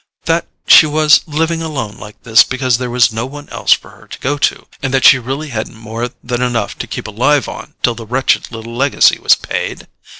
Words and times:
That 0.25 0.47
she 0.65 0.87
was 0.87 1.21
living 1.27 1.61
alone 1.61 1.99
like 1.99 2.23
this 2.23 2.41
because 2.41 2.79
there 2.79 2.89
was 2.89 3.13
no 3.13 3.27
one 3.27 3.47
else 3.49 3.73
for 3.73 3.91
her 3.91 4.07
to 4.07 4.19
go 4.19 4.35
to, 4.39 4.65
and 4.81 4.91
that 4.95 5.05
she 5.05 5.19
really 5.19 5.49
hadn't 5.49 5.75
more 5.75 6.09
than 6.23 6.41
enough 6.41 6.75
to 6.79 6.87
keep 6.87 7.05
alive 7.05 7.47
on 7.47 7.75
till 7.83 7.93
the 7.93 8.07
wretched 8.07 8.51
little 8.51 8.75
legacy 8.75 9.19
was 9.19 9.35
paid? 9.35 9.87